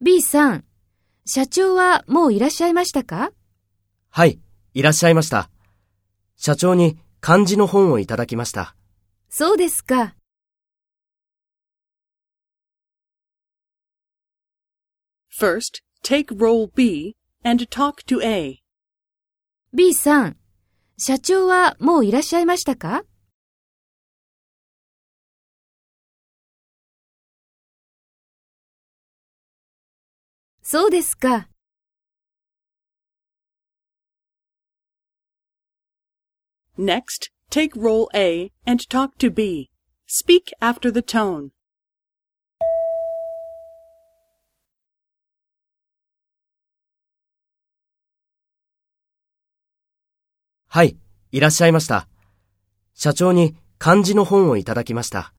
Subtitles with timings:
[0.00, 0.64] B さん、
[1.26, 3.32] 社長はもういらっしゃいましたか？
[4.08, 4.40] はい、
[4.72, 5.50] いらっしゃいました。
[6.36, 8.74] 社長に漢字の本をいただきました。
[9.28, 10.16] そうですか。
[15.38, 17.14] First, take role B
[17.44, 18.62] and talk to A.
[19.74, 20.36] B さん、
[20.96, 23.04] 社長はもういらっしゃいましたか？
[30.66, 31.50] そうですか。
[36.78, 39.68] Next, take role A and talk to B.
[40.08, 41.50] Speak after the tone.
[50.66, 50.96] はい、
[51.30, 52.08] いらっしゃいました。
[52.94, 55.34] 社長に漢字の本をいただきました。